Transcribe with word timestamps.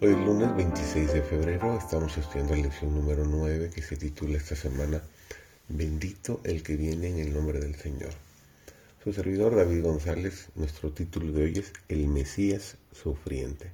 Hoy 0.00 0.14
lunes 0.14 0.54
26 0.54 1.12
de 1.12 1.22
febrero 1.22 1.76
estamos 1.76 2.16
estudiando 2.16 2.54
la 2.54 2.62
lección 2.62 2.94
número 2.94 3.24
9 3.24 3.70
que 3.74 3.82
se 3.82 3.96
titula 3.96 4.36
esta 4.36 4.54
semana 4.54 5.02
Bendito 5.66 6.40
el 6.44 6.62
que 6.62 6.76
viene 6.76 7.08
en 7.08 7.18
el 7.18 7.34
nombre 7.34 7.58
del 7.58 7.74
Señor. 7.74 8.12
Su 9.02 9.12
servidor 9.12 9.56
David 9.56 9.82
González, 9.82 10.50
nuestro 10.54 10.92
título 10.92 11.32
de 11.32 11.42
hoy 11.42 11.58
es 11.58 11.72
El 11.88 12.06
Mesías 12.06 12.76
Sufriente. 12.92 13.72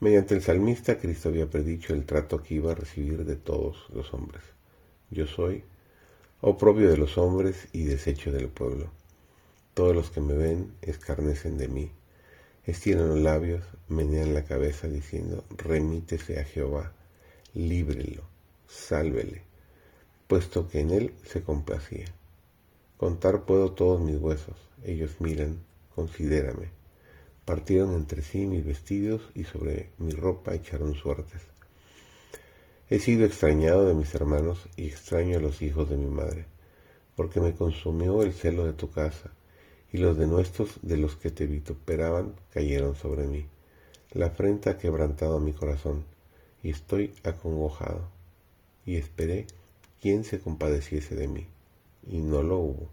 Mediante 0.00 0.34
el 0.34 0.42
salmista, 0.42 0.98
Cristo 0.98 1.30
había 1.30 1.48
predicho 1.48 1.94
el 1.94 2.04
trato 2.04 2.42
que 2.42 2.56
iba 2.56 2.72
a 2.72 2.74
recibir 2.74 3.24
de 3.24 3.36
todos 3.36 3.88
los 3.94 4.12
hombres. 4.12 4.42
Yo 5.10 5.26
soy 5.26 5.64
oprobio 6.42 6.90
de 6.90 6.98
los 6.98 7.16
hombres 7.16 7.68
y 7.72 7.84
desecho 7.84 8.32
del 8.32 8.48
pueblo. 8.48 8.90
Todos 9.72 9.94
los 9.94 10.10
que 10.10 10.20
me 10.20 10.34
ven 10.34 10.74
escarnecen 10.82 11.56
de 11.56 11.68
mí 11.68 11.90
estiran 12.64 13.08
los 13.08 13.18
labios, 13.18 13.64
menean 13.88 14.34
la 14.34 14.44
cabeza 14.44 14.88
diciendo, 14.88 15.44
remítese 15.56 16.38
a 16.40 16.44
Jehová, 16.44 16.92
líbrelo, 17.54 18.22
sálvele, 18.68 19.42
puesto 20.26 20.68
que 20.68 20.80
en 20.80 20.90
él 20.90 21.14
se 21.24 21.42
complacía. 21.42 22.06
Contar 22.96 23.44
puedo 23.44 23.72
todos 23.72 24.00
mis 24.00 24.16
huesos, 24.16 24.56
ellos 24.84 25.20
miran, 25.20 25.58
considérame. 25.94 26.68
Partieron 27.44 27.94
entre 27.94 28.22
sí 28.22 28.46
mis 28.46 28.64
vestidos 28.64 29.22
y 29.34 29.44
sobre 29.44 29.90
mi 29.98 30.12
ropa 30.12 30.54
echaron 30.54 30.94
suertes. 30.94 31.40
He 32.90 32.98
sido 32.98 33.24
extrañado 33.24 33.86
de 33.86 33.94
mis 33.94 34.14
hermanos 34.14 34.68
y 34.76 34.86
extraño 34.86 35.38
a 35.38 35.40
los 35.40 35.62
hijos 35.62 35.88
de 35.88 35.96
mi 35.96 36.10
madre, 36.10 36.44
porque 37.16 37.40
me 37.40 37.54
consumió 37.54 38.22
el 38.22 38.32
celo 38.32 38.66
de 38.66 38.72
tu 38.72 38.90
casa 38.90 39.30
y 39.92 39.98
los 39.98 40.16
denuestos 40.16 40.78
de 40.82 40.96
los 40.96 41.16
que 41.16 41.30
te 41.30 41.46
vituperaban 41.46 42.34
cayeron 42.52 42.94
sobre 42.94 43.26
mí. 43.26 43.46
La 44.12 44.26
afrenta 44.26 44.70
ha 44.70 44.78
quebrantado 44.78 45.40
mi 45.40 45.52
corazón, 45.52 46.04
y 46.62 46.70
estoy 46.70 47.14
acongojado. 47.24 48.08
Y 48.86 48.96
esperé 48.96 49.46
quien 50.00 50.24
se 50.24 50.40
compadeciese 50.40 51.14
de 51.16 51.28
mí, 51.28 51.46
y 52.08 52.18
no 52.18 52.42
lo 52.42 52.58
hubo, 52.58 52.88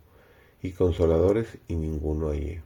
y 0.62 0.72
consoladores 0.72 1.48
y 1.67 1.76
ninguno 1.76 2.30
hallé. 2.30 2.62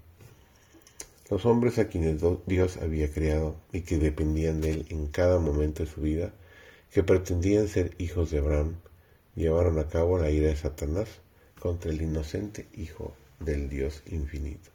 Los 1.29 1.45
hombres 1.45 1.77
a 1.79 1.88
quienes 1.88 2.21
Dios 2.45 2.77
había 2.77 3.11
creado 3.11 3.55
y 3.71 3.81
que 3.81 3.97
dependían 3.97 4.59
de 4.59 4.71
él 4.71 4.85
en 4.89 5.07
cada 5.07 5.39
momento 5.39 5.83
de 5.83 5.89
su 5.89 6.01
vida, 6.01 6.33
que 6.91 7.03
pretendían 7.03 7.69
ser 7.69 7.95
hijos 7.99 8.31
de 8.31 8.39
Abraham, 8.39 8.75
llevaron 9.35 9.79
a 9.79 9.88
cabo 9.88 10.17
la 10.17 10.29
ira 10.29 10.47
de 10.47 10.57
Satanás 10.57 11.07
contra 11.57 11.91
el 11.91 12.01
inocente 12.01 12.67
hijo 12.73 13.13
del 13.44 13.70
Dios 13.70 14.03
infinito. 14.08 14.70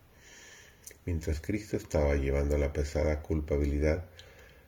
Mientras 1.04 1.40
Cristo 1.40 1.76
estaba 1.76 2.16
llevando 2.16 2.58
la 2.58 2.72
pesada 2.72 3.22
culpabilidad 3.22 4.04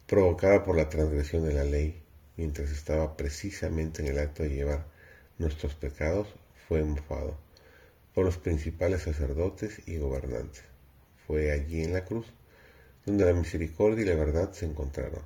provocada 0.07 0.65
por 0.65 0.77
la 0.77 0.89
transgresión 0.89 1.45
de 1.45 1.55
la 1.55 1.65
ley, 1.65 2.01
mientras 2.37 2.71
estaba 2.71 3.17
precisamente 3.17 4.03
en 4.03 4.09
el 4.09 4.19
acto 4.19 4.43
de 4.43 4.51
llevar 4.51 4.87
nuestros 5.39 5.75
pecados, 5.75 6.29
fue 6.69 6.83
mofado 6.83 7.37
por 8.15 8.25
los 8.25 8.37
principales 8.37 9.03
sacerdotes 9.03 9.81
y 9.87 9.99
gobernantes. 9.99 10.63
Fue 11.27 11.53
allí 11.53 11.83
en 11.83 11.93
la 11.93 12.05
cruz 12.05 12.27
donde 13.05 13.25
la 13.25 13.33
misericordia 13.33 14.05
y 14.05 14.09
la 14.09 14.15
verdad 14.15 14.53
se 14.53 14.67
encontraron, 14.67 15.23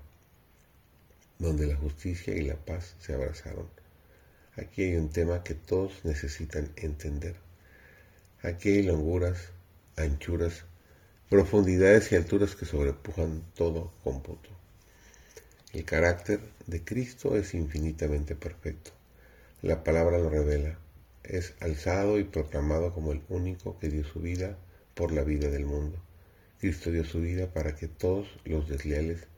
donde 1.39 1.67
la 1.67 1.77
justicia 1.77 2.35
y 2.35 2.43
la 2.43 2.57
paz 2.57 2.95
se 3.01 3.15
abrazaron. 3.15 3.69
Aquí 4.57 4.85
hay 4.85 4.97
un 4.97 5.11
tema 5.11 5.43
que 5.43 5.55
todos 5.55 6.05
necesitan 6.05 6.71
entender. 6.77 7.37
Aquí 8.43 8.71
hay 8.71 8.83
longuras, 8.83 9.39
anchuras, 9.97 10.65
profundidades 11.31 12.11
y 12.11 12.17
alturas 12.17 12.57
que 12.57 12.67
sobrepujan 12.67 13.45
todo 13.55 13.93
cómputo. 14.03 14.49
El 15.73 15.85
carácter 15.85 16.41
de 16.67 16.83
Cristo 16.83 17.37
es 17.37 17.55
infinitamente 17.55 18.35
perfecto. 18.35 18.91
La 19.63 19.85
palabra 19.85 20.19
lo 20.19 20.29
revela. 20.29 20.77
Es 21.23 21.55
alzado 21.61 22.19
y 22.19 22.25
proclamado 22.25 22.93
como 22.93 23.13
el 23.13 23.23
único 23.29 23.79
que 23.79 23.89
dio 23.89 24.05
su 24.05 24.19
vida 24.19 24.59
por 24.95 25.13
la 25.13 25.23
vida 25.23 25.49
del 25.49 25.65
mundo. 25.65 26.03
Cristo 26.59 26.91
dio 26.91 27.05
su 27.05 27.21
vida 27.21 27.47
para 27.47 27.77
que 27.77 27.87
todos 27.87 28.27
los 28.45 28.69
desleales 28.69 29.29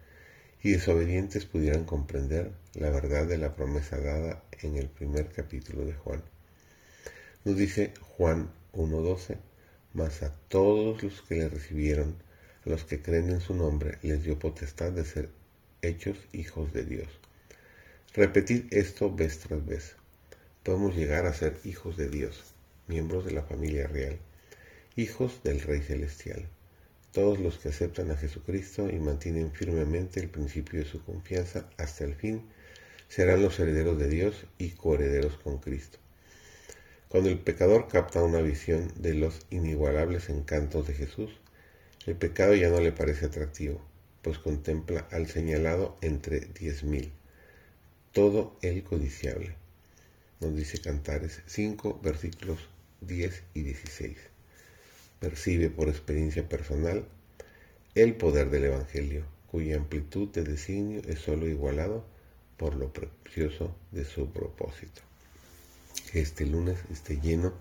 y 0.62 0.70
desobedientes 0.72 1.44
pudieran 1.44 1.84
comprender 1.84 2.52
la 2.72 2.88
verdad 2.88 3.26
de 3.26 3.36
la 3.36 3.54
promesa 3.54 3.98
dada 3.98 4.42
en 4.62 4.78
el 4.78 4.88
primer 4.88 5.28
capítulo 5.28 5.84
de 5.84 5.92
Juan. 5.92 6.22
Nos 7.44 7.56
dice 7.58 7.92
Juan 8.16 8.50
1.12, 8.74 9.38
mas 9.92 10.22
a 10.22 10.34
todos 10.48 11.02
los 11.02 11.22
que 11.22 11.36
le 11.36 11.48
recibieron, 11.48 12.16
a 12.66 12.70
los 12.70 12.84
que 12.84 13.00
creen 13.00 13.30
en 13.30 13.40
su 13.40 13.54
nombre, 13.54 13.98
les 14.02 14.24
dio 14.24 14.38
potestad 14.38 14.92
de 14.92 15.04
ser 15.04 15.30
hechos 15.82 16.18
hijos 16.32 16.72
de 16.72 16.84
Dios. 16.84 17.08
Repetid 18.14 18.72
esto 18.72 19.14
vez 19.14 19.38
tras 19.38 19.64
vez. 19.64 19.96
Podemos 20.62 20.96
llegar 20.96 21.26
a 21.26 21.34
ser 21.34 21.58
hijos 21.64 21.96
de 21.96 22.08
Dios, 22.08 22.54
miembros 22.86 23.24
de 23.24 23.32
la 23.32 23.42
familia 23.42 23.86
real, 23.86 24.18
hijos 24.96 25.42
del 25.42 25.60
Rey 25.60 25.80
Celestial. 25.80 26.48
Todos 27.12 27.38
los 27.38 27.58
que 27.58 27.68
aceptan 27.68 28.10
a 28.10 28.16
Jesucristo 28.16 28.88
y 28.88 28.98
mantienen 28.98 29.52
firmemente 29.52 30.20
el 30.20 30.28
principio 30.28 30.80
de 30.80 30.86
su 30.86 31.04
confianza 31.04 31.68
hasta 31.76 32.04
el 32.04 32.14
fin, 32.14 32.48
serán 33.08 33.42
los 33.42 33.58
herederos 33.60 33.98
de 33.98 34.08
Dios 34.08 34.46
y 34.58 34.70
coherederos 34.70 35.36
con 35.36 35.58
Cristo. 35.58 35.98
Cuando 37.14 37.30
el 37.30 37.38
pecador 37.38 37.86
capta 37.86 38.24
una 38.24 38.40
visión 38.40 38.90
de 38.96 39.14
los 39.14 39.46
inigualables 39.50 40.28
encantos 40.30 40.88
de 40.88 40.94
Jesús, 40.94 41.30
el 42.06 42.16
pecado 42.16 42.56
ya 42.56 42.70
no 42.70 42.80
le 42.80 42.90
parece 42.90 43.26
atractivo, 43.26 43.80
pues 44.20 44.40
contempla 44.40 45.06
al 45.12 45.28
señalado 45.28 45.96
entre 46.00 46.40
diez 46.40 46.82
mil, 46.82 47.12
todo 48.10 48.58
el 48.62 48.82
codiciable. 48.82 49.54
Nos 50.40 50.56
dice 50.56 50.80
Cantares 50.80 51.40
5, 51.46 52.00
versículos 52.02 52.58
10 53.02 53.44
y 53.54 53.62
16. 53.62 54.16
Percibe 55.20 55.70
por 55.70 55.88
experiencia 55.88 56.48
personal 56.48 57.06
el 57.94 58.16
poder 58.16 58.50
del 58.50 58.64
Evangelio, 58.64 59.24
cuya 59.52 59.76
amplitud 59.76 60.30
de 60.30 60.42
designio 60.42 61.00
es 61.06 61.20
sólo 61.20 61.46
igualado 61.46 62.04
por 62.56 62.74
lo 62.74 62.92
precioso 62.92 63.72
de 63.92 64.04
su 64.04 64.32
propósito 64.32 65.02
que 66.14 66.20
este 66.20 66.46
lunes 66.46 66.78
esté 66.92 67.20
lleno 67.20 67.52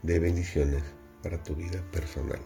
de 0.00 0.18
bendiciones 0.18 0.82
para 1.22 1.42
tu 1.42 1.54
vida 1.54 1.82
personal. 1.92 2.40